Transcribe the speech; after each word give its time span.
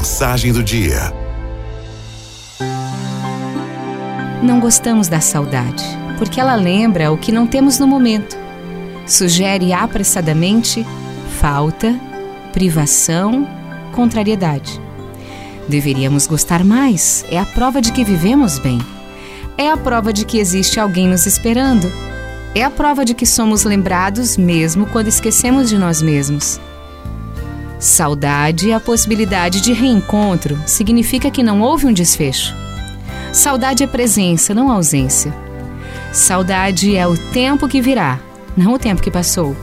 Mensagem 0.00 0.50
do 0.50 0.64
dia. 0.64 1.12
Não 4.42 4.58
gostamos 4.58 5.08
da 5.08 5.20
saudade, 5.20 5.84
porque 6.16 6.40
ela 6.40 6.54
lembra 6.54 7.12
o 7.12 7.18
que 7.18 7.30
não 7.30 7.46
temos 7.46 7.78
no 7.78 7.86
momento. 7.86 8.34
Sugere 9.06 9.74
apressadamente 9.74 10.86
falta, 11.38 11.94
privação, 12.50 13.46
contrariedade. 13.92 14.80
Deveríamos 15.68 16.26
gostar 16.26 16.64
mais, 16.64 17.22
é 17.30 17.38
a 17.38 17.44
prova 17.44 17.82
de 17.82 17.92
que 17.92 18.02
vivemos 18.02 18.58
bem. 18.58 18.78
É 19.58 19.70
a 19.70 19.76
prova 19.76 20.14
de 20.14 20.24
que 20.24 20.38
existe 20.38 20.80
alguém 20.80 21.08
nos 21.08 21.26
esperando. 21.26 21.92
É 22.54 22.64
a 22.64 22.70
prova 22.70 23.04
de 23.04 23.12
que 23.12 23.26
somos 23.26 23.64
lembrados 23.64 24.38
mesmo 24.38 24.86
quando 24.86 25.08
esquecemos 25.08 25.68
de 25.68 25.76
nós 25.76 26.00
mesmos. 26.00 26.58
Saudade 27.80 28.68
e 28.68 28.72
a 28.74 28.78
possibilidade 28.78 29.62
de 29.62 29.72
reencontro 29.72 30.60
significa 30.66 31.30
que 31.30 31.42
não 31.42 31.62
houve 31.62 31.86
um 31.86 31.92
desfecho. 31.94 32.54
Saudade 33.32 33.82
é 33.82 33.86
presença, 33.86 34.52
não 34.52 34.70
ausência. 34.70 35.34
Saudade 36.12 36.94
é 36.94 37.06
o 37.06 37.16
tempo 37.16 37.66
que 37.66 37.80
virá, 37.80 38.20
não 38.54 38.74
o 38.74 38.78
tempo 38.78 39.00
que 39.00 39.10
passou. 39.10 39.56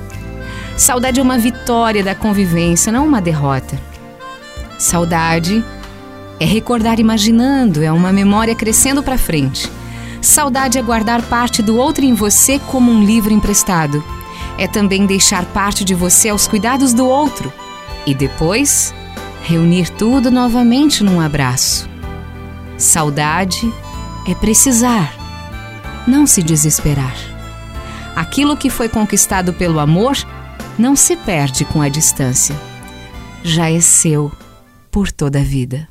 Saudade 0.75 1.19
é 1.19 1.23
uma 1.23 1.37
vitória 1.37 2.03
da 2.03 2.15
convivência, 2.15 2.91
não 2.91 3.05
uma 3.05 3.21
derrota. 3.21 3.79
Saudade 4.79 5.63
é 6.39 6.45
recordar 6.45 6.99
imaginando, 6.99 7.83
é 7.83 7.91
uma 7.91 8.11
memória 8.11 8.55
crescendo 8.55 9.03
para 9.03 9.19
frente. 9.19 9.71
Saudade 10.23 10.79
é 10.79 10.81
guardar 10.81 11.21
parte 11.21 11.61
do 11.61 11.77
outro 11.77 12.03
em 12.03 12.15
você 12.15 12.57
como 12.57 12.91
um 12.91 13.03
livro 13.03 13.31
emprestado. 13.31 14.03
É 14.57 14.65
também 14.65 15.05
deixar 15.05 15.45
parte 15.45 15.85
de 15.85 15.93
você 15.93 16.29
aos 16.29 16.47
cuidados 16.47 16.95
do 16.95 17.07
outro 17.07 17.53
e 18.05 18.13
depois 18.13 18.93
reunir 19.43 19.89
tudo 19.89 20.29
novamente 20.31 21.03
num 21.03 21.19
abraço. 21.19 21.89
Saudade 22.77 23.71
é 24.27 24.35
precisar, 24.35 25.13
não 26.07 26.27
se 26.27 26.43
desesperar. 26.43 27.15
Aquilo 28.15 28.57
que 28.57 28.69
foi 28.69 28.89
conquistado 28.89 29.53
pelo 29.53 29.79
amor 29.79 30.15
não 30.77 30.95
se 30.95 31.15
perde 31.15 31.65
com 31.65 31.81
a 31.81 31.89
distância. 31.89 32.55
Já 33.43 33.69
é 33.69 33.79
seu 33.79 34.31
por 34.91 35.11
toda 35.11 35.39
a 35.39 35.43
vida. 35.43 35.87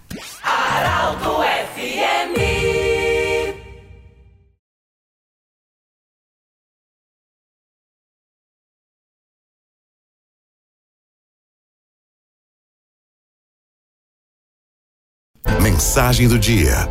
Mensagem 15.76 16.26
do 16.26 16.38
dia. 16.38 16.88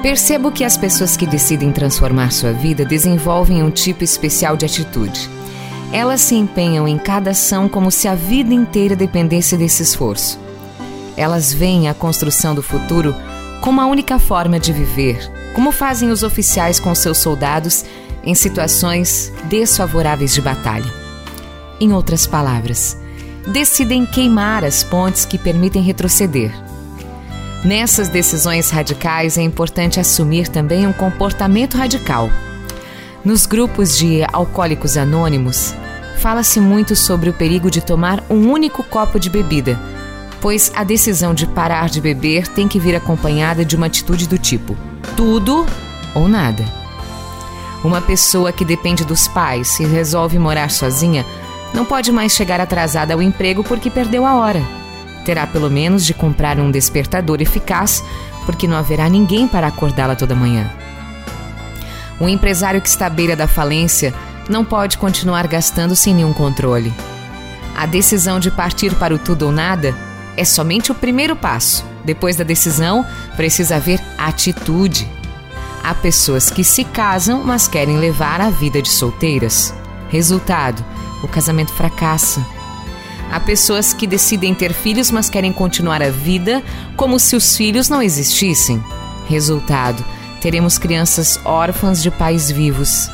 Percebo 0.00 0.52
que 0.52 0.62
as 0.62 0.76
pessoas 0.76 1.16
que 1.16 1.26
decidem 1.26 1.72
transformar 1.72 2.30
sua 2.30 2.52
vida 2.52 2.84
desenvolvem 2.84 3.64
um 3.64 3.70
tipo 3.72 4.04
especial 4.04 4.56
de 4.56 4.64
atitude. 4.64 5.28
Elas 5.92 6.20
se 6.20 6.36
empenham 6.36 6.86
em 6.86 6.98
cada 6.98 7.32
ação 7.32 7.68
como 7.68 7.90
se 7.90 8.06
a 8.06 8.14
vida 8.14 8.54
inteira 8.54 8.94
dependesse 8.94 9.56
desse 9.56 9.82
esforço. 9.82 10.38
Elas 11.16 11.52
veem 11.52 11.88
a 11.88 11.94
construção 11.94 12.54
do 12.54 12.62
futuro 12.62 13.12
como 13.62 13.80
a 13.80 13.86
única 13.86 14.20
forma 14.20 14.60
de 14.60 14.72
viver, 14.72 15.18
como 15.52 15.72
fazem 15.72 16.10
os 16.10 16.22
oficiais 16.22 16.78
com 16.78 16.94
seus 16.94 17.18
soldados 17.18 17.84
em 18.22 18.36
situações 18.36 19.32
desfavoráveis 19.48 20.32
de 20.32 20.40
batalha. 20.40 20.94
Em 21.80 21.92
outras 21.92 22.24
palavras, 22.24 22.96
decidem 23.46 24.04
queimar 24.04 24.64
as 24.64 24.82
pontes 24.82 25.24
que 25.24 25.38
permitem 25.38 25.82
retroceder. 25.82 26.52
Nessas 27.64 28.08
decisões 28.08 28.70
radicais 28.70 29.38
é 29.38 29.42
importante 29.42 29.98
assumir 29.98 30.48
também 30.48 30.86
um 30.86 30.92
comportamento 30.92 31.76
radical. 31.76 32.30
Nos 33.24 33.46
grupos 33.46 33.96
de 33.98 34.22
alcoólicos 34.32 34.96
anônimos, 34.96 35.74
fala-se 36.18 36.60
muito 36.60 36.94
sobre 36.94 37.28
o 37.28 37.32
perigo 37.32 37.70
de 37.70 37.80
tomar 37.80 38.22
um 38.30 38.50
único 38.50 38.82
copo 38.84 39.18
de 39.18 39.28
bebida, 39.28 39.78
pois 40.40 40.70
a 40.74 40.84
decisão 40.84 41.34
de 41.34 41.46
parar 41.46 41.88
de 41.88 42.00
beber 42.00 42.46
tem 42.46 42.68
que 42.68 42.78
vir 42.78 42.94
acompanhada 42.94 43.64
de 43.64 43.74
uma 43.74 43.86
atitude 43.86 44.28
do 44.28 44.38
tipo: 44.38 44.76
tudo 45.16 45.66
ou 46.14 46.28
nada. 46.28 46.64
Uma 47.82 48.00
pessoa 48.00 48.52
que 48.52 48.64
depende 48.64 49.04
dos 49.04 49.28
pais 49.28 49.78
e 49.80 49.84
resolve 49.84 50.38
morar 50.38 50.70
sozinha 50.70 51.24
não 51.74 51.84
pode 51.84 52.10
mais 52.12 52.32
chegar 52.32 52.60
atrasada 52.60 53.14
ao 53.14 53.22
emprego 53.22 53.62
porque 53.62 53.90
perdeu 53.90 54.24
a 54.24 54.34
hora. 54.34 54.62
Terá 55.24 55.46
pelo 55.46 55.70
menos 55.70 56.04
de 56.04 56.14
comprar 56.14 56.58
um 56.58 56.70
despertador 56.70 57.40
eficaz, 57.40 58.02
porque 58.44 58.68
não 58.68 58.76
haverá 58.76 59.08
ninguém 59.08 59.48
para 59.48 59.66
acordá-la 59.66 60.14
toda 60.14 60.34
manhã. 60.34 60.70
O 62.20 62.28
empresário 62.28 62.80
que 62.80 62.88
está 62.88 63.06
à 63.06 63.10
beira 63.10 63.36
da 63.36 63.46
falência 63.46 64.14
não 64.48 64.64
pode 64.64 64.96
continuar 64.96 65.46
gastando 65.46 65.94
sem 65.94 66.14
nenhum 66.14 66.32
controle. 66.32 66.92
A 67.76 67.84
decisão 67.84 68.40
de 68.40 68.50
partir 68.50 68.94
para 68.94 69.14
o 69.14 69.18
tudo 69.18 69.46
ou 69.46 69.52
nada 69.52 69.94
é 70.36 70.44
somente 70.44 70.92
o 70.92 70.94
primeiro 70.94 71.36
passo. 71.36 71.84
Depois 72.04 72.36
da 72.36 72.44
decisão, 72.44 73.04
precisa 73.36 73.76
haver 73.76 74.00
atitude. 74.16 75.06
Há 75.82 75.94
pessoas 75.94 76.48
que 76.48 76.64
se 76.64 76.84
casam, 76.84 77.42
mas 77.44 77.68
querem 77.68 77.98
levar 77.98 78.40
a 78.40 78.48
vida 78.48 78.80
de 78.80 78.88
solteiras. 78.88 79.74
Resultado: 80.08 80.84
o 81.26 81.28
casamento 81.28 81.72
fracassa. 81.72 82.44
Há 83.30 83.40
pessoas 83.40 83.92
que 83.92 84.06
decidem 84.06 84.54
ter 84.54 84.72
filhos, 84.72 85.10
mas 85.10 85.28
querem 85.28 85.52
continuar 85.52 86.02
a 86.02 86.10
vida 86.10 86.62
como 86.96 87.18
se 87.18 87.36
os 87.36 87.56
filhos 87.56 87.88
não 87.88 88.00
existissem. 88.00 88.82
Resultado: 89.28 90.02
teremos 90.40 90.78
crianças 90.78 91.38
órfãs 91.44 92.02
de 92.02 92.10
pais 92.10 92.50
vivos. 92.50 93.10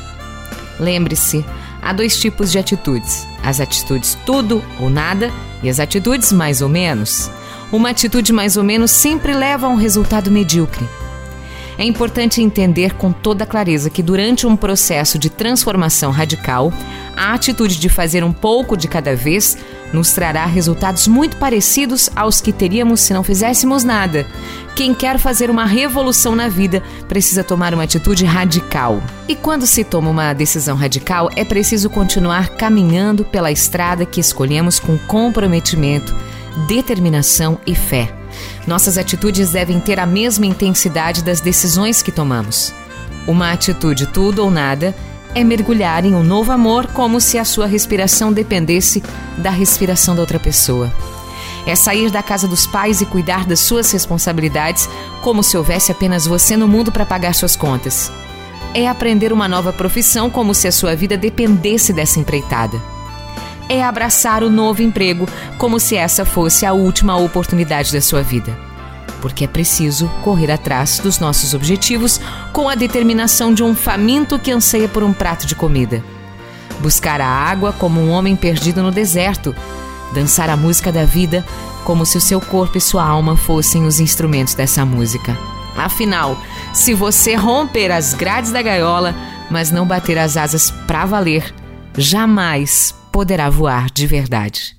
Lembre-se, 0.79 1.45
há 1.81 1.93
dois 1.93 2.17
tipos 2.21 2.53
de 2.53 2.59
atitudes: 2.59 3.27
as 3.43 3.59
atitudes 3.59 4.17
tudo 4.27 4.63
ou 4.79 4.91
nada 4.91 5.33
e 5.63 5.69
as 5.69 5.81
atitudes 5.81 6.33
mais 6.33 6.61
ou 6.61 6.69
menos. 6.69 7.31
Uma 7.73 7.91
atitude 7.91 8.33
mais 8.35 8.59
ou 8.59 8.63
menos 8.63 8.91
sempre 8.91 9.33
leva 9.33 9.67
a 9.67 9.71
um 9.71 9.77
resultado 9.77 10.31
medíocre. 10.31 10.87
É 11.83 11.85
importante 11.85 12.41
entender 12.41 12.95
com 12.95 13.11
toda 13.11 13.45
clareza 13.45 13.91
que 13.91 14.05
durante 14.05 14.47
um 14.47 14.55
processo 14.55 15.19
de 15.19 15.29
transformação 15.29 16.13
radical, 16.13 16.73
a 17.17 17.35
atitude 17.35 17.81
de 17.81 17.89
fazer 17.89 18.23
um 18.23 18.33
pouco 18.33 18.77
de 18.77 18.87
cada 18.87 19.17
vez 19.17 19.59
nos 19.93 20.13
trará 20.13 20.47
resultados 20.47 21.09
muito 21.09 21.39
parecidos 21.39 22.09
aos 22.15 22.41
que 22.41 22.53
teríamos 22.53 23.01
se 23.01 23.13
não 23.13 23.25
fizéssemos 23.25 23.83
nada. 23.83 24.25
Quem 24.77 24.95
quer 24.95 25.19
fazer 25.19 25.51
uma 25.51 25.65
revolução 25.67 26.37
na 26.37 26.47
vida 26.47 26.85
precisa 27.09 27.43
tomar 27.43 27.75
uma 27.75 27.83
atitude 27.83 28.25
radical. 28.25 29.03
E 29.27 29.35
quando 29.35 29.67
se 29.67 29.83
toma 29.83 30.09
uma 30.09 30.33
decisão 30.33 30.77
radical, 30.77 31.31
é 31.35 31.45
preciso 31.45 31.91
continuar 31.91 32.51
caminhando 32.51 33.25
pela 33.25 33.51
estrada 33.51 34.07
que 34.07 34.21
escolhemos 34.21 34.79
com 34.79 34.97
comprometimento, 34.97 36.15
determinação 36.69 37.59
e 37.67 37.75
fé. 37.75 38.22
Nossas 38.67 38.97
atitudes 38.97 39.51
devem 39.51 39.81
ter 39.81 39.99
a 39.99 40.07
mesma 40.07 40.47
intensidade 40.47 41.23
das 41.23 41.41
decisões 41.41 42.03
que 42.03 42.13
tomamos. 42.13 42.73
Uma 43.27 43.53
atitude 43.53 44.07
tudo 44.07 44.43
ou 44.43 44.51
nada 44.51 44.95
é 45.35 45.43
mergulhar 45.43 46.05
em 46.05 46.15
um 46.15 46.23
novo 46.23 46.53
amor 46.53 46.89
como 46.89 47.21
se 47.21 47.39
a 47.39 47.45
sua 47.45 47.67
respiração 47.67 48.33
dependesse 48.33 49.03
da 49.39 49.51
respiração 49.51 50.15
da 50.15 50.21
outra 50.21 50.39
pessoa. 50.39 50.93
É 51.67 51.75
sair 51.75 52.11
da 52.11 52.23
casa 52.23 52.49
dos 52.49 52.67
pais 52.67 53.01
e 53.01 53.07
cuidar 53.07 53.47
das 53.47 53.61
suas 53.61 53.91
responsabilidades 53.93 54.89
como 55.23 55.43
se 55.43 55.57
houvesse 55.57 55.93
apenas 55.93 56.27
você 56.27 56.57
no 56.57 56.67
mundo 56.67 56.91
para 56.91 57.07
pagar 57.07 57.35
suas 57.35 57.55
contas. 57.55 58.13
É 58.75 58.89
aprender 58.89 59.33
uma 59.33 59.47
nova 59.47 59.73
profissão 59.73 60.29
como 60.29 60.55
se 60.55 60.67
a 60.67 60.73
sua 60.73 60.97
vida 60.97 61.17
dependesse 61.17 61.93
dessa 61.93 62.19
empreitada. 62.19 62.81
É 63.73 63.83
abraçar 63.83 64.43
o 64.43 64.51
novo 64.51 64.83
emprego 64.83 65.27
como 65.57 65.81
se 65.81 65.97
essa 65.97 66.27
fosse 66.27 66.67
a 66.67 66.75
última 66.75 67.17
oportunidade 67.17 67.91
da 67.91 68.03
sua 68.03 68.21
vida 68.21 68.55
porque 69.23 69.45
é 69.45 69.47
preciso 69.47 70.09
correr 70.23 70.51
atrás 70.51 70.99
dos 70.99 71.21
nossos 71.21 71.55
objetivos 71.55 72.21
com 72.53 72.69
a 72.69 72.75
determinação 72.75 73.55
de 73.55 73.63
um 73.63 73.73
faminto 73.73 74.37
que 74.37 74.51
anseia 74.51 74.89
por 74.89 75.05
um 75.05 75.13
prato 75.13 75.47
de 75.47 75.55
comida. 75.55 76.03
Buscar 76.81 77.21
a 77.21 77.27
água 77.27 77.73
como 77.73 78.01
um 78.01 78.11
homem 78.11 78.35
perdido 78.35 78.83
no 78.83 78.91
deserto, 78.91 79.55
dançar 80.13 80.51
a 80.51 80.57
música 80.57 80.91
da 80.91 81.05
vida 81.05 81.47
como 81.85 82.05
se 82.05 82.19
o 82.19 82.21
seu 82.21 82.41
corpo 82.41 82.77
e 82.77 82.81
sua 82.81 83.07
alma 83.07 83.37
fossem 83.37 83.87
os 83.87 84.01
instrumentos 84.01 84.55
dessa 84.55 84.85
música. 84.85 85.39
Afinal, 85.77 86.37
se 86.75 86.93
você 86.93 87.37
romper 87.37 87.93
as 87.93 88.15
grades 88.15 88.51
da 88.51 88.61
gaiola, 88.61 89.15
mas 89.49 89.71
não 89.71 89.87
bater 89.87 90.19
as 90.19 90.37
asas 90.37 90.71
para 90.87 91.07
valer, 91.07 91.55
jamais 91.97 92.93
poderá 93.13 93.51
voar 93.51 93.91
de 93.91 94.07
verdade. 94.07 94.75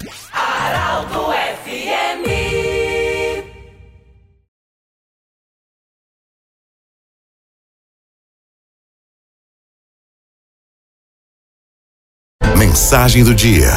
Mensagem 12.57 13.23
do 13.23 13.35
dia. 13.35 13.69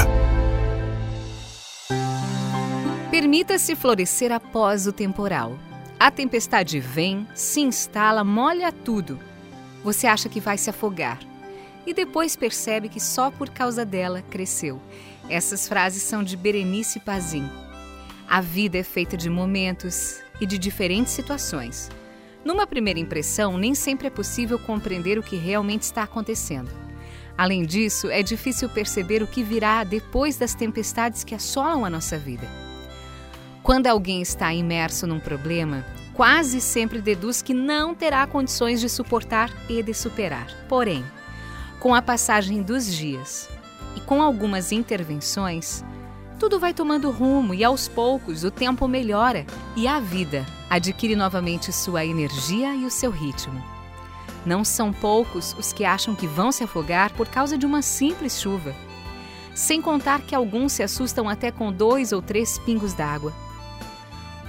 Permita-se 3.10 3.76
florescer 3.76 4.32
após 4.32 4.86
o 4.86 4.92
temporal. 4.92 5.58
A 6.00 6.10
tempestade 6.10 6.80
vem, 6.80 7.26
se 7.34 7.60
instala, 7.60 8.24
molha 8.24 8.72
tudo. 8.72 9.18
Você 9.84 10.06
acha 10.06 10.28
que 10.28 10.40
vai 10.40 10.56
se 10.56 10.70
afogar 10.70 11.18
e 11.86 11.94
depois 11.94 12.34
percebe 12.34 12.88
que 12.88 13.00
só 13.00 13.30
por 13.30 13.48
causa 13.50 13.84
dela 13.84 14.22
cresceu. 14.22 14.80
Essas 15.28 15.68
frases 15.68 16.02
são 16.02 16.22
de 16.22 16.36
Berenice 16.36 17.00
Pazin. 17.00 17.48
A 18.28 18.40
vida 18.40 18.78
é 18.78 18.82
feita 18.82 19.16
de 19.16 19.30
momentos 19.30 20.20
e 20.40 20.46
de 20.46 20.58
diferentes 20.58 21.12
situações. 21.12 21.88
Numa 22.44 22.66
primeira 22.66 22.98
impressão, 22.98 23.56
nem 23.56 23.74
sempre 23.74 24.08
é 24.08 24.10
possível 24.10 24.58
compreender 24.58 25.18
o 25.18 25.22
que 25.22 25.36
realmente 25.36 25.82
está 25.82 26.02
acontecendo. 26.02 26.70
Além 27.38 27.64
disso, 27.64 28.08
é 28.08 28.22
difícil 28.22 28.68
perceber 28.68 29.22
o 29.22 29.26
que 29.26 29.42
virá 29.42 29.84
depois 29.84 30.36
das 30.36 30.54
tempestades 30.54 31.22
que 31.22 31.34
assolam 31.34 31.84
a 31.84 31.90
nossa 31.90 32.18
vida. 32.18 32.46
Quando 33.62 33.88
alguém 33.88 34.22
está 34.22 34.54
imerso 34.54 35.06
num 35.06 35.18
problema, 35.18 35.84
quase 36.14 36.60
sempre 36.60 37.00
deduz 37.00 37.42
que 37.42 37.52
não 37.52 37.94
terá 37.94 38.26
condições 38.26 38.80
de 38.80 38.88
suportar 38.88 39.52
e 39.68 39.82
de 39.82 39.92
superar. 39.92 40.46
Porém, 40.68 41.04
com 41.86 41.94
a 41.94 42.02
passagem 42.02 42.62
dos 42.62 42.92
dias 42.92 43.48
e 43.94 44.00
com 44.00 44.20
algumas 44.20 44.72
intervenções, 44.72 45.84
tudo 46.36 46.58
vai 46.58 46.74
tomando 46.74 47.12
rumo 47.12 47.54
e 47.54 47.62
aos 47.62 47.86
poucos 47.86 48.42
o 48.42 48.50
tempo 48.50 48.88
melhora 48.88 49.46
e 49.76 49.86
a 49.86 50.00
vida 50.00 50.44
adquire 50.68 51.14
novamente 51.14 51.72
sua 51.72 52.04
energia 52.04 52.74
e 52.74 52.84
o 52.84 52.90
seu 52.90 53.12
ritmo. 53.12 53.62
Não 54.44 54.64
são 54.64 54.92
poucos 54.92 55.54
os 55.56 55.72
que 55.72 55.84
acham 55.84 56.16
que 56.16 56.26
vão 56.26 56.50
se 56.50 56.64
afogar 56.64 57.12
por 57.12 57.28
causa 57.28 57.56
de 57.56 57.64
uma 57.64 57.82
simples 57.82 58.40
chuva. 58.40 58.74
Sem 59.54 59.80
contar 59.80 60.22
que 60.22 60.34
alguns 60.34 60.72
se 60.72 60.82
assustam 60.82 61.28
até 61.28 61.52
com 61.52 61.72
dois 61.72 62.10
ou 62.10 62.20
três 62.20 62.58
pingos 62.58 62.94
d'água. 62.94 63.32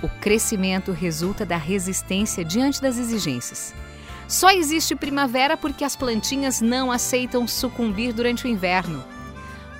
O 0.01 0.09
crescimento 0.09 0.91
resulta 0.91 1.45
da 1.45 1.57
resistência 1.57 2.43
diante 2.43 2.81
das 2.81 2.97
exigências. 2.97 3.75
Só 4.27 4.51
existe 4.51 4.93
primavera 4.93 5.55
porque 5.55 5.85
as 5.85 5.95
plantinhas 5.95 6.59
não 6.59 6.91
aceitam 6.91 7.47
sucumbir 7.47 8.13
durante 8.13 8.45
o 8.45 8.47
inverno. 8.47 9.03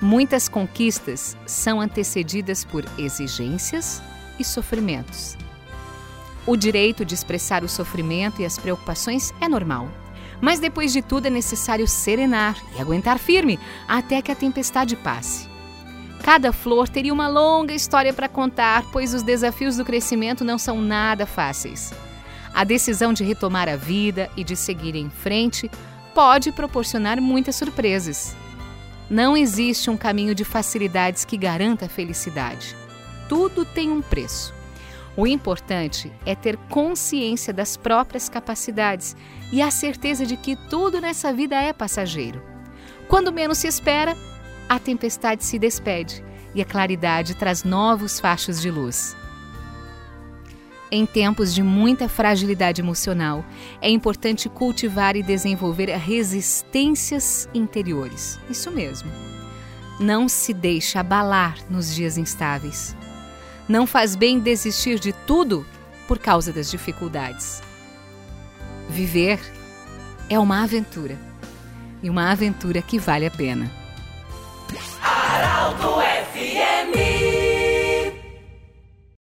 Muitas 0.00 0.48
conquistas 0.48 1.36
são 1.44 1.80
antecedidas 1.80 2.64
por 2.64 2.84
exigências 2.96 4.00
e 4.38 4.44
sofrimentos. 4.44 5.36
O 6.46 6.56
direito 6.56 7.04
de 7.04 7.14
expressar 7.14 7.62
o 7.62 7.68
sofrimento 7.68 8.40
e 8.40 8.46
as 8.46 8.58
preocupações 8.58 9.34
é 9.38 9.48
normal. 9.48 9.88
Mas 10.40 10.60
depois 10.60 10.92
de 10.92 11.02
tudo 11.02 11.26
é 11.26 11.30
necessário 11.30 11.86
serenar 11.86 12.56
e 12.74 12.80
aguentar 12.80 13.18
firme 13.18 13.58
até 13.86 14.22
que 14.22 14.32
a 14.32 14.36
tempestade 14.36 14.96
passe. 14.96 15.46
Cada 16.22 16.52
flor 16.52 16.88
teria 16.88 17.12
uma 17.12 17.28
longa 17.28 17.74
história 17.74 18.14
para 18.14 18.28
contar, 18.28 18.84
pois 18.92 19.12
os 19.12 19.22
desafios 19.22 19.76
do 19.76 19.84
crescimento 19.84 20.44
não 20.44 20.56
são 20.56 20.80
nada 20.80 21.26
fáceis. 21.26 21.92
A 22.58 22.64
decisão 22.64 23.12
de 23.12 23.22
retomar 23.22 23.68
a 23.68 23.76
vida 23.76 24.28
e 24.36 24.42
de 24.42 24.56
seguir 24.56 24.96
em 24.96 25.08
frente 25.08 25.70
pode 26.12 26.50
proporcionar 26.50 27.20
muitas 27.20 27.54
surpresas. 27.54 28.34
Não 29.08 29.36
existe 29.36 29.88
um 29.88 29.96
caminho 29.96 30.34
de 30.34 30.44
facilidades 30.44 31.24
que 31.24 31.36
garanta 31.36 31.86
a 31.86 31.88
felicidade. 31.88 32.74
Tudo 33.28 33.64
tem 33.64 33.92
um 33.92 34.02
preço. 34.02 34.52
O 35.16 35.24
importante 35.24 36.12
é 36.26 36.34
ter 36.34 36.56
consciência 36.68 37.52
das 37.52 37.76
próprias 37.76 38.28
capacidades 38.28 39.14
e 39.52 39.62
a 39.62 39.70
certeza 39.70 40.26
de 40.26 40.36
que 40.36 40.56
tudo 40.68 41.00
nessa 41.00 41.32
vida 41.32 41.54
é 41.54 41.72
passageiro. 41.72 42.42
Quando 43.06 43.32
menos 43.32 43.58
se 43.58 43.68
espera, 43.68 44.16
a 44.68 44.80
tempestade 44.80 45.44
se 45.44 45.60
despede 45.60 46.24
e 46.52 46.60
a 46.60 46.64
claridade 46.64 47.36
traz 47.36 47.62
novos 47.62 48.18
fachos 48.18 48.60
de 48.60 48.68
luz. 48.68 49.16
Em 50.90 51.04
tempos 51.04 51.54
de 51.54 51.62
muita 51.62 52.08
fragilidade 52.08 52.80
emocional, 52.80 53.44
é 53.80 53.90
importante 53.90 54.48
cultivar 54.48 55.16
e 55.16 55.22
desenvolver 55.22 55.90
resistências 55.96 57.48
interiores. 57.52 58.38
Isso 58.48 58.70
mesmo. 58.70 59.10
Não 60.00 60.28
se 60.28 60.54
deixe 60.54 60.96
abalar 60.96 61.56
nos 61.68 61.94
dias 61.94 62.16
instáveis. 62.16 62.96
Não 63.68 63.86
faz 63.86 64.16
bem 64.16 64.40
desistir 64.40 64.98
de 64.98 65.12
tudo 65.12 65.66
por 66.06 66.18
causa 66.18 66.52
das 66.52 66.70
dificuldades. 66.70 67.60
Viver 68.88 69.38
é 70.30 70.38
uma 70.38 70.62
aventura 70.62 71.18
e 72.02 72.08
uma 72.08 72.30
aventura 72.30 72.80
que 72.80 72.98
vale 72.98 73.26
a 73.26 73.30
pena. 73.30 73.70